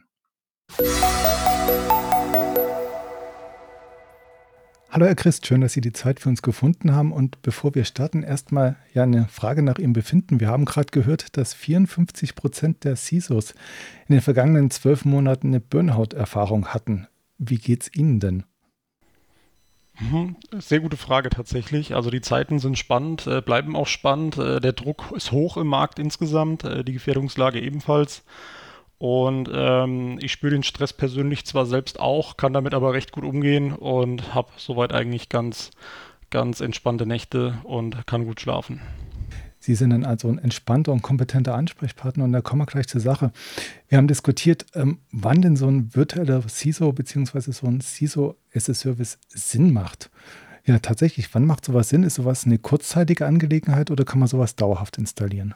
[4.98, 7.12] Hallo Herr Christ, schön, dass Sie die Zeit für uns gefunden haben.
[7.12, 10.40] Und bevor wir starten, erstmal ja eine Frage nach Ihrem Befinden.
[10.40, 13.52] Wir haben gerade gehört, dass 54 Prozent der CISOs
[14.08, 17.06] in den vergangenen zwölf Monaten eine Burnout-Erfahrung hatten.
[17.38, 18.44] Wie geht es Ihnen denn?
[20.00, 20.36] Mhm.
[20.58, 21.94] Sehr gute Frage tatsächlich.
[21.94, 24.40] Also die Zeiten sind spannend, äh, bleiben auch spannend.
[24.40, 28.24] Äh, der Druck ist hoch im Markt insgesamt, äh, die Gefährdungslage ebenfalls.
[29.00, 33.24] Und ähm, ich spüre den Stress persönlich zwar selbst auch, kann damit aber recht gut
[33.24, 35.70] umgehen und habe soweit eigentlich ganz,
[36.32, 38.82] ganz entspannte Nächte und kann gut schlafen.
[39.60, 43.02] Sie sind dann also ein entspannter und kompetenter Ansprechpartner und da kommen wir gleich zur
[43.02, 43.32] Sache.
[43.90, 47.52] Wir haben diskutiert, ähm, wann denn so ein virtueller CISO bzw.
[47.52, 50.10] so ein CISO as a Service Sinn macht.
[50.66, 52.04] Ja, tatsächlich, wann macht sowas Sinn?
[52.04, 55.54] Ist sowas eine kurzzeitige Angelegenheit oder kann man sowas dauerhaft installieren?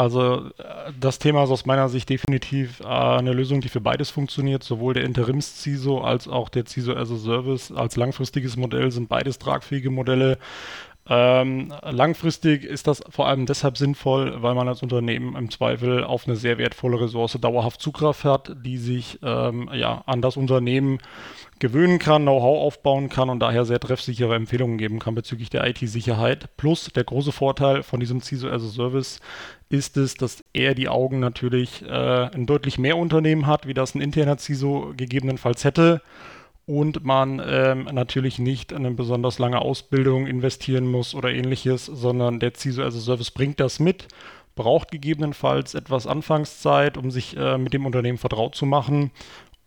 [0.00, 4.08] Also äh, das Thema ist aus meiner Sicht definitiv äh, eine Lösung, die für beides
[4.08, 4.64] funktioniert.
[4.64, 9.38] Sowohl der Interims-CISO als auch der CISO as a Service als langfristiges Modell sind beides
[9.38, 10.38] tragfähige Modelle.
[11.12, 16.28] Ähm, langfristig ist das vor allem deshalb sinnvoll, weil man als Unternehmen im Zweifel auf
[16.28, 20.98] eine sehr wertvolle Ressource dauerhaft Zugriff hat, die sich ähm, ja, an das Unternehmen
[21.58, 26.56] gewöhnen kann, Know-how aufbauen kann und daher sehr treffsichere Empfehlungen geben kann bezüglich der IT-Sicherheit.
[26.56, 29.18] Plus der große Vorteil von diesem CISO as a Service
[29.68, 33.96] ist es, dass er die Augen natürlich äh, ein deutlich mehr Unternehmen hat, wie das
[33.96, 36.02] ein interner CISO gegebenenfalls hätte
[36.70, 42.38] und man ähm, natürlich nicht in eine besonders lange Ausbildung investieren muss oder ähnliches, sondern
[42.38, 44.06] der CISO as a Service bringt das mit,
[44.54, 49.10] braucht gegebenenfalls etwas Anfangszeit, um sich äh, mit dem Unternehmen vertraut zu machen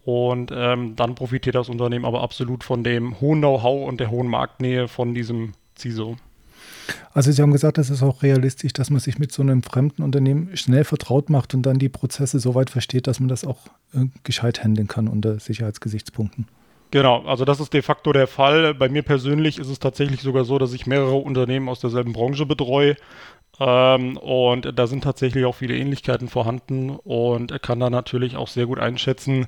[0.06, 4.30] und ähm, dann profitiert das Unternehmen aber absolut von dem hohen Know-how und der hohen
[4.30, 6.16] Marktnähe von diesem CISO.
[7.14, 10.04] Also Sie haben gesagt, es ist auch realistisch, dass man sich mit so einem fremden
[10.04, 13.68] Unternehmen schnell vertraut macht und dann die Prozesse so weit versteht, dass man das auch
[13.94, 16.48] äh, gescheit handeln kann unter Sicherheitsgesichtspunkten.
[16.94, 18.76] Genau, also das ist de facto der Fall.
[18.76, 22.46] Bei mir persönlich ist es tatsächlich sogar so, dass ich mehrere Unternehmen aus derselben Branche
[22.46, 22.98] betreue.
[23.60, 28.68] Ähm, und da sind tatsächlich auch viele Ähnlichkeiten vorhanden und kann da natürlich auch sehr
[28.68, 29.48] gut einschätzen,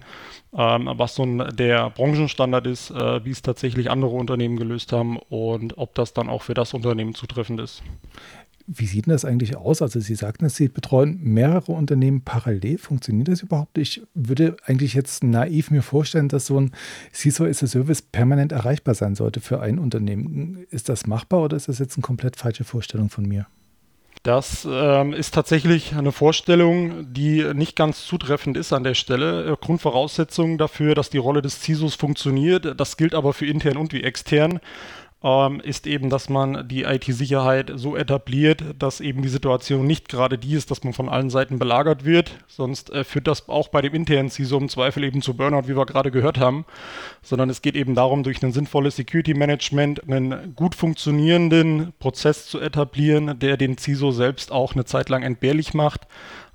[0.58, 5.78] ähm, was so der Branchenstandard ist, äh, wie es tatsächlich andere Unternehmen gelöst haben und
[5.78, 7.84] ob das dann auch für das Unternehmen zutreffend ist.
[8.67, 9.82] Wie sieht denn das eigentlich aus?
[9.82, 12.80] Also Sie sagten, Sie betreuen mehrere Unternehmen parallel.
[12.80, 13.78] Funktioniert das überhaupt?
[13.78, 16.71] Ich würde eigentlich jetzt naiv mir vorstellen, dass so ein
[17.13, 20.65] CISO as a Service permanent erreichbar sein sollte für ein Unternehmen.
[20.71, 23.45] Ist das machbar oder ist das jetzt eine komplett falsche Vorstellung von mir?
[24.25, 29.51] Das ähm, ist tatsächlich eine Vorstellung, die nicht ganz zutreffend ist an der Stelle.
[29.51, 33.93] Äh, Grundvoraussetzung dafür, dass die Rolle des CISOs funktioniert, das gilt aber für intern und
[33.93, 34.62] wie extern,
[35.26, 40.38] ähm, ist eben, dass man die IT-Sicherheit so etabliert, dass eben die Situation nicht gerade
[40.38, 42.38] die ist, dass man von allen Seiten belagert wird.
[42.48, 45.76] Sonst äh, führt das auch bei dem internen CISO im Zweifel eben zu Burnout, wie
[45.76, 46.66] wir gerade gehört haben.
[47.24, 53.40] Sondern es geht eben darum, durch ein sinnvolles Security-Management einen gut funktionierenden Prozess zu etablieren,
[53.40, 56.02] der den CISO selbst auch eine Zeit lang entbehrlich macht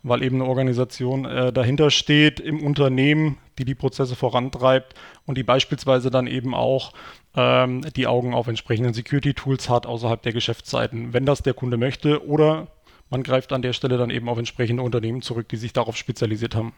[0.03, 4.95] weil eben eine Organisation äh, dahinter steht im Unternehmen, die die Prozesse vorantreibt
[5.27, 6.93] und die beispielsweise dann eben auch
[7.37, 12.27] ähm, die Augen auf entsprechenden Security-Tools hat außerhalb der Geschäftszeiten, wenn das der Kunde möchte
[12.27, 12.69] oder
[13.11, 16.55] man greift an der Stelle dann eben auf entsprechende Unternehmen zurück, die sich darauf spezialisiert
[16.55, 16.73] haben.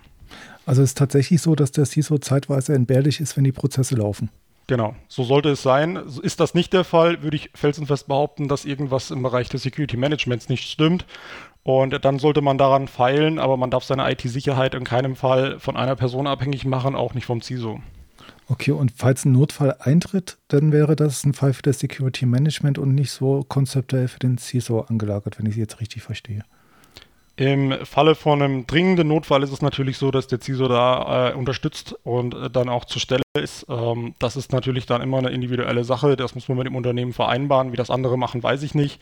[0.64, 4.30] Also es ist tatsächlich so, dass der CISO zeitweise entbehrlich ist, wenn die Prozesse laufen.
[4.66, 5.96] Genau, so sollte es sein.
[6.22, 9.96] Ist das nicht der Fall, würde ich felsenfest behaupten, dass irgendwas im Bereich des Security
[9.96, 11.04] Managements nicht stimmt.
[11.64, 15.76] Und dann sollte man daran feilen, aber man darf seine IT-Sicherheit in keinem Fall von
[15.76, 17.80] einer Person abhängig machen, auch nicht vom CISO.
[18.48, 22.78] Okay, und falls ein Notfall eintritt, dann wäre das ein Fall für das Security Management
[22.78, 26.44] und nicht so konzeptuell für den CISO angelagert, wenn ich Sie jetzt richtig verstehe.
[27.36, 31.34] Im Falle von einem dringenden Notfall ist es natürlich so, dass der CISO da äh,
[31.34, 33.64] unterstützt und äh, dann auch zur Stelle ist.
[33.70, 36.16] Ähm, das ist natürlich dann immer eine individuelle Sache.
[36.16, 37.72] Das muss man mit dem Unternehmen vereinbaren.
[37.72, 39.00] Wie das andere machen, weiß ich nicht.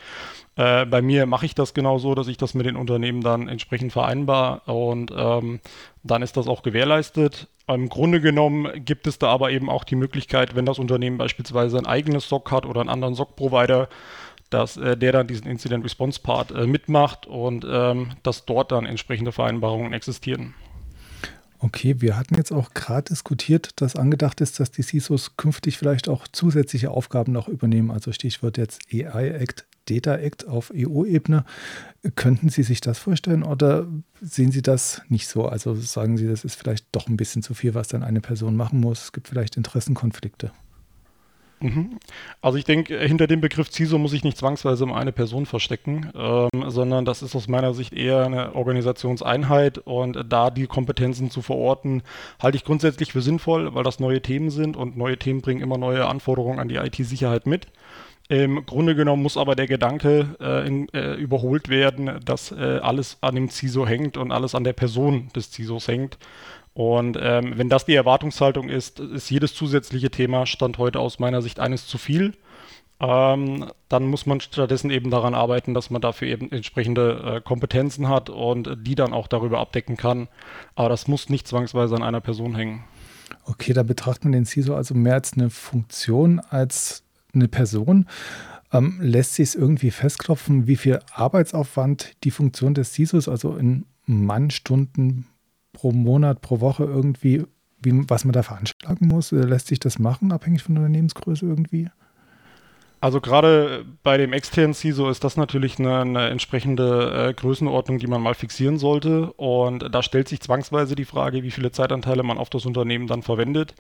[0.55, 3.49] Äh, bei mir mache ich das genau so, dass ich das mit den Unternehmen dann
[3.49, 5.59] entsprechend vereinbar und ähm,
[6.05, 7.49] dann ist das auch gewährleistet.
[7.67, 11.79] Im Grunde genommen gibt es da aber eben auch die Möglichkeit, wenn das Unternehmen beispielsweise
[11.79, 13.89] ein eigenes SOC hat oder einen anderen SOC-Provider,
[14.51, 18.85] dass äh, der dann diesen Incident Response Part äh, mitmacht und ähm, dass dort dann
[18.85, 20.55] entsprechende Vereinbarungen existieren.
[21.63, 26.09] Okay, wir hatten jetzt auch gerade diskutiert, dass angedacht ist, dass die CISOs künftig vielleicht
[26.09, 27.91] auch zusätzliche Aufgaben noch übernehmen.
[27.91, 31.45] Also Stichwort jetzt AI Act, Data Act auf EU-Ebene.
[32.15, 33.87] Könnten Sie sich das vorstellen oder
[34.23, 35.47] sehen Sie das nicht so?
[35.47, 38.57] Also sagen Sie, das ist vielleicht doch ein bisschen zu viel, was dann eine Person
[38.57, 39.05] machen muss.
[39.05, 40.53] Es gibt vielleicht Interessenkonflikte.
[41.61, 41.99] Mhm.
[42.41, 46.11] Also ich denke, hinter dem Begriff CISO muss ich nicht zwangsweise um eine Person verstecken,
[46.15, 51.43] ähm, sondern das ist aus meiner Sicht eher eine Organisationseinheit und da die Kompetenzen zu
[51.43, 52.03] verorten,
[52.43, 55.77] halte ich grundsätzlich für sinnvoll, weil das neue Themen sind und neue Themen bringen immer
[55.77, 57.67] neue Anforderungen an die IT-Sicherheit mit.
[58.31, 63.19] Im Grunde genommen muss aber der Gedanke äh, in, äh, überholt werden, dass äh, alles
[63.23, 66.17] an dem CISO hängt und alles an der Person des CISOs hängt.
[66.73, 71.43] Und ähm, wenn das die Erwartungshaltung ist, ist jedes zusätzliche Thema Stand heute aus meiner
[71.43, 72.35] Sicht eines zu viel.
[73.01, 78.09] Ähm, dann muss man stattdessen eben daran arbeiten, dass man dafür eben entsprechende äh, Kompetenzen
[78.09, 80.29] hat und die dann auch darüber abdecken kann.
[80.75, 82.85] Aber das muss nicht zwangsweise an einer Person hängen.
[83.45, 87.05] Okay, da betrachtet man den CISO also mehr als eine Funktion als
[87.35, 88.07] eine Person.
[88.73, 93.87] Ähm, lässt sich es irgendwie festklopfen, wie viel Arbeitsaufwand die Funktion des CISOs, also in
[94.05, 95.27] Mannstunden
[95.73, 97.45] pro Monat, pro Woche irgendwie,
[97.83, 99.33] wie, was man da veranschlagen muss?
[99.33, 101.89] Lässt sich das machen, abhängig von der Unternehmensgröße irgendwie?
[103.03, 108.07] Also gerade bei dem externen CISO ist das natürlich eine, eine entsprechende äh, Größenordnung, die
[108.07, 109.33] man mal fixieren sollte.
[109.33, 113.23] Und da stellt sich zwangsweise die Frage, wie viele Zeitanteile man auf das Unternehmen dann
[113.23, 113.75] verwendet.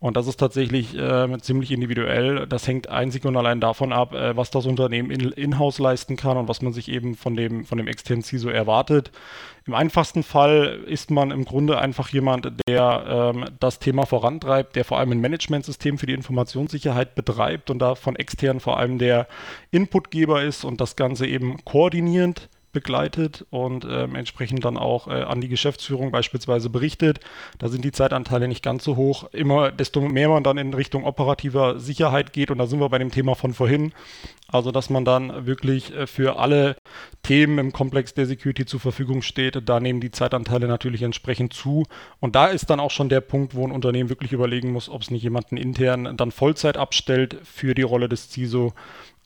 [0.00, 2.48] Und das ist tatsächlich äh, ziemlich individuell.
[2.48, 6.36] Das hängt einzig und allein davon ab, äh, was das Unternehmen in-house in leisten kann
[6.36, 9.12] und was man sich eben von dem, von dem externen CISO erwartet.
[9.66, 14.84] Im einfachsten Fall ist man im Grunde einfach jemand, der ähm, das Thema vorantreibt, der
[14.84, 19.26] vor allem ein Managementsystem für die Informationssicherheit betreibt und da von extern vor allem der
[19.70, 25.40] Inputgeber ist und das Ganze eben koordinierend begleitet und ähm, entsprechend dann auch äh, an
[25.40, 27.20] die Geschäftsführung beispielsweise berichtet.
[27.58, 29.24] Da sind die Zeitanteile nicht ganz so hoch.
[29.32, 32.98] Immer desto mehr man dann in Richtung operativer Sicherheit geht und da sind wir bei
[32.98, 33.92] dem Thema von vorhin.
[34.48, 36.76] Also dass man dann wirklich äh, für alle
[37.22, 39.66] Themen im Komplex der Security zur Verfügung steht.
[39.66, 41.84] Da nehmen die Zeitanteile natürlich entsprechend zu.
[42.20, 45.02] Und da ist dann auch schon der Punkt, wo ein Unternehmen wirklich überlegen muss, ob
[45.02, 48.74] es nicht jemanden intern dann Vollzeit abstellt für die Rolle des CISO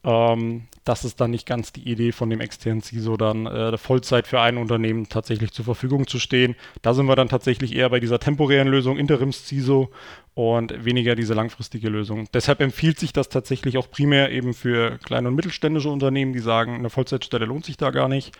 [0.03, 4.27] ähm, das ist dann nicht ganz die Idee von dem externen CISO, dann äh, Vollzeit
[4.27, 6.55] für ein Unternehmen tatsächlich zur Verfügung zu stehen.
[6.81, 9.89] Da sind wir dann tatsächlich eher bei dieser temporären Lösung, Interims-CISO
[10.35, 12.27] und weniger diese langfristige Lösung.
[12.33, 16.75] Deshalb empfiehlt sich das tatsächlich auch primär eben für kleine und mittelständische Unternehmen, die sagen,
[16.75, 18.33] eine Vollzeitstelle lohnt sich da gar nicht.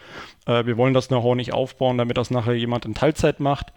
[0.45, 3.73] Äh, wir wollen das Know-how nicht aufbauen, damit das nachher jemand in Teilzeit macht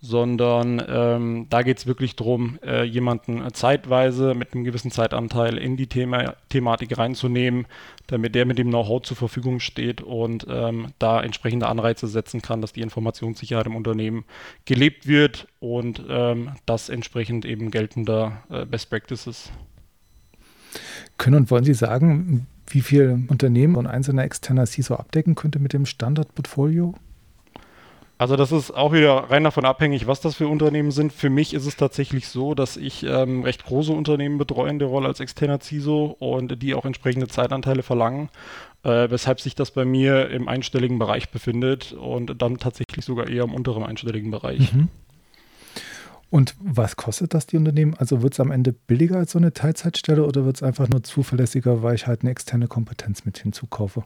[0.00, 5.76] sondern ähm, da geht es wirklich darum, äh, jemanden zeitweise mit einem gewissen Zeitanteil in
[5.76, 7.66] die Thema Thematik reinzunehmen,
[8.06, 12.60] damit der mit dem Know-how zur Verfügung steht und ähm, da entsprechende Anreize setzen kann,
[12.60, 14.24] dass die Informationssicherheit im Unternehmen
[14.64, 19.50] gelebt wird und ähm, das entsprechend eben geltender äh, Best Practices.
[21.16, 25.72] Können und wollen Sie sagen, wie viele Unternehmen und einzelner externer CISO abdecken könnte mit
[25.72, 26.94] dem Standardportfolio?
[28.18, 31.12] Also das ist auch wieder rein davon abhängig, was das für Unternehmen sind.
[31.12, 34.88] Für mich ist es tatsächlich so, dass ich ähm, recht große Unternehmen betreue in der
[34.88, 38.30] Rolle als externer CISO und die auch entsprechende Zeitanteile verlangen,
[38.84, 43.44] äh, weshalb sich das bei mir im einstelligen Bereich befindet und dann tatsächlich sogar eher
[43.44, 44.72] im unteren einstelligen Bereich.
[44.72, 44.88] Mhm.
[46.30, 47.94] Und was kostet das die Unternehmen?
[47.98, 51.02] Also wird es am Ende billiger als so eine Teilzeitstelle oder wird es einfach nur
[51.02, 54.04] zuverlässiger, weil ich halt eine externe Kompetenz mit hinzukaufe?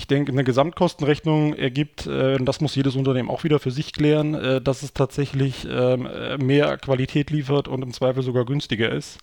[0.00, 4.32] Ich denke, eine Gesamtkostenrechnung ergibt, äh, das muss jedes Unternehmen auch wieder für sich klären,
[4.32, 6.08] äh, dass es tatsächlich ähm,
[6.38, 9.18] mehr Qualität liefert und im Zweifel sogar günstiger ist,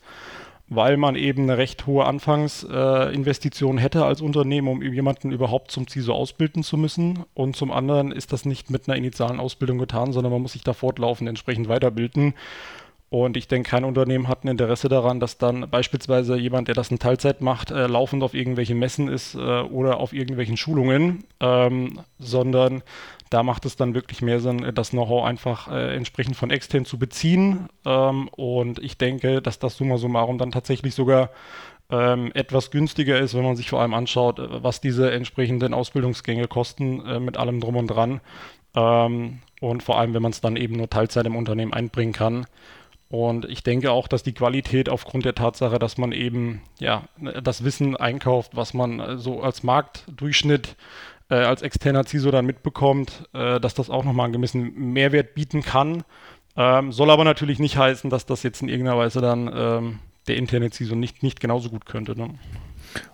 [0.69, 5.87] weil man eben eine recht hohe Anfangsinvestition äh, hätte als Unternehmen, um jemanden überhaupt zum
[5.87, 7.23] CISO ausbilden zu müssen.
[7.33, 10.63] Und zum anderen ist das nicht mit einer initialen Ausbildung getan, sondern man muss sich
[10.63, 12.35] da fortlaufend entsprechend weiterbilden.
[13.09, 16.91] Und ich denke, kein Unternehmen hat ein Interesse daran, dass dann beispielsweise jemand, der das
[16.91, 22.01] in Teilzeit macht, äh, laufend auf irgendwelchen Messen ist äh, oder auf irgendwelchen Schulungen, ähm,
[22.19, 22.83] sondern
[23.29, 26.99] da macht es dann wirklich mehr Sinn, das Know-how einfach äh, entsprechend von extern zu
[26.99, 27.69] beziehen.
[27.85, 31.29] Ähm, und ich denke, dass das summa summarum dann tatsächlich sogar
[31.89, 36.47] ähm, etwas günstiger ist, wenn man sich vor allem anschaut, äh, was diese entsprechenden Ausbildungsgänge
[36.47, 38.21] kosten äh, mit allem drum und dran.
[38.75, 42.45] Ähm, und vor allem, wenn man es dann eben nur Teilzeit im Unternehmen einbringen kann.
[43.09, 47.03] Und ich denke auch, dass die Qualität aufgrund der Tatsache, dass man eben ja
[47.41, 50.75] das Wissen einkauft, was man äh, so als Marktdurchschnitt
[51.29, 55.61] äh, als externer CISO dann mitbekommt, äh, dass das auch nochmal einen gewissen Mehrwert bieten
[55.61, 56.03] kann.
[56.57, 60.37] Ähm, soll aber natürlich nicht heißen, dass das jetzt in irgendeiner Weise dann ähm, der
[60.37, 62.17] interne CISO nicht, nicht genauso gut könnte.
[62.17, 62.31] Ne?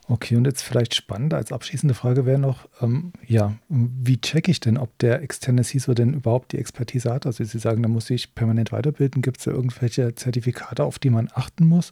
[0.08, 4.60] Okay, und jetzt vielleicht spannend als abschließende Frage wäre noch, ähm, ja, wie checke ich
[4.60, 7.26] denn, ob der externe CISO denn überhaupt die Expertise hat?
[7.26, 9.22] Also Sie sagen, da muss ich permanent weiterbilden.
[9.22, 11.92] Gibt es da irgendwelche Zertifikate, auf die man achten muss?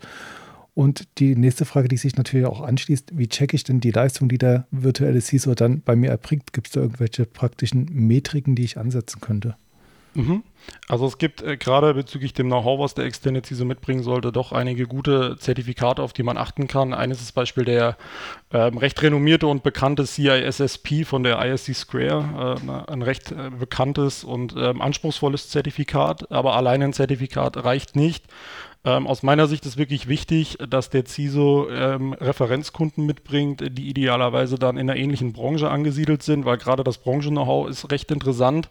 [0.73, 4.29] Und die nächste Frage, die sich natürlich auch anschließt, wie checke ich denn die Leistung,
[4.29, 6.53] die der virtuelle CISO dann bei mir erbringt?
[6.53, 9.55] Gibt es da irgendwelche praktischen Metriken, die ich ansetzen könnte?
[10.13, 10.43] Mhm.
[10.87, 14.51] Also es gibt äh, gerade bezüglich dem Know-how, was der externe CISO mitbringen sollte, doch
[14.51, 16.93] einige gute Zertifikate, auf die man achten kann.
[16.93, 17.97] Eines ist Beispiel der
[18.51, 22.57] ähm, recht renommierte und bekannte CISSP von der ISC Square,
[22.87, 28.25] äh, ein recht äh, bekanntes und ähm, anspruchsvolles Zertifikat, aber allein ein Zertifikat reicht nicht.
[28.83, 34.55] Ähm, aus meiner Sicht ist wirklich wichtig, dass der CISO ähm, Referenzkunden mitbringt, die idealerweise
[34.55, 38.69] dann in einer ähnlichen Branche angesiedelt sind, weil gerade das Branchen-Know-how ist recht interessant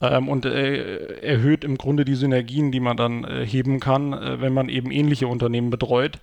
[0.00, 4.40] ähm, und äh, erhöht im Grunde die Synergien, die man dann äh, heben kann, äh,
[4.40, 6.20] wenn man eben ähnliche Unternehmen betreut.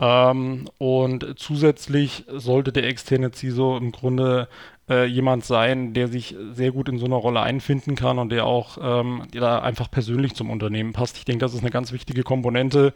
[0.00, 4.48] Ähm, und zusätzlich sollte der externe CISO im Grunde
[4.92, 8.44] äh, jemand sein, der sich sehr gut in so einer Rolle einfinden kann und der
[8.44, 11.16] auch ähm, der da einfach persönlich zum Unternehmen passt.
[11.16, 12.92] Ich denke, das ist eine ganz wichtige Komponente.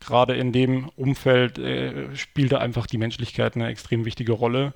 [0.00, 4.74] Gerade in dem Umfeld äh, spielt da einfach die Menschlichkeit eine extrem wichtige Rolle.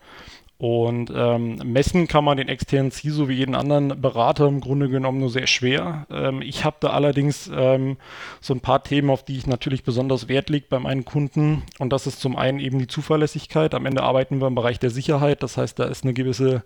[0.57, 5.19] Und ähm, messen kann man den externen CISO wie jeden anderen Berater im Grunde genommen
[5.19, 6.07] nur sehr schwer.
[6.11, 7.97] Ähm, ich habe da allerdings ähm,
[8.41, 11.65] so ein paar Themen, auf die ich natürlich besonders Wert lege bei meinen Kunden.
[11.81, 13.75] Und das ist zum einen eben die Zuverlässigkeit.
[13.75, 15.43] Am Ende arbeiten wir im Bereich der Sicherheit.
[15.43, 16.63] Das heißt, da ist eine gewisse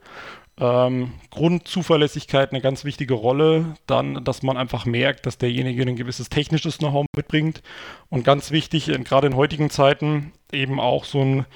[0.60, 3.74] ähm, Grundzuverlässigkeit eine ganz wichtige Rolle.
[3.86, 7.62] Dann, dass man einfach merkt, dass derjenige ein gewisses technisches Know-how mitbringt.
[8.10, 11.46] Und ganz wichtig, gerade in heutigen Zeiten, eben auch so ein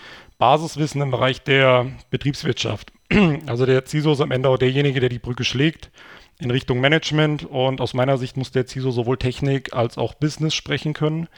[0.42, 2.92] Basiswissen im Bereich der Betriebswirtschaft.
[3.46, 5.92] Also der CISO ist am Ende auch derjenige, der die Brücke schlägt
[6.40, 10.52] in Richtung Management und aus meiner Sicht muss der CISO sowohl Technik als auch Business
[10.52, 11.28] sprechen können.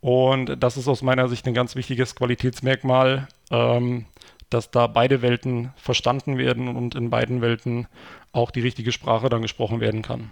[0.00, 4.06] Und das ist aus meiner Sicht ein ganz wichtiges Qualitätsmerkmal, ähm,
[4.50, 7.86] dass da beide Welten verstanden werden und in beiden Welten
[8.32, 10.30] auch die richtige Sprache dann gesprochen werden kann.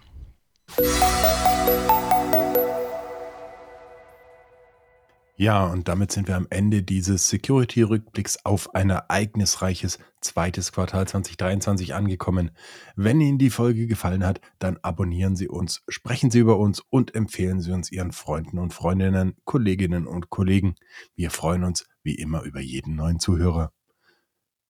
[5.39, 11.95] Ja, und damit sind wir am Ende dieses Security-Rückblicks auf ein ereignisreiches zweites Quartal 2023
[11.95, 12.53] angekommen.
[12.95, 17.15] Wenn Ihnen die Folge gefallen hat, dann abonnieren Sie uns, sprechen Sie über uns und
[17.15, 20.75] empfehlen Sie uns Ihren Freunden und Freundinnen, Kolleginnen und Kollegen.
[21.15, 23.73] Wir freuen uns wie immer über jeden neuen Zuhörer.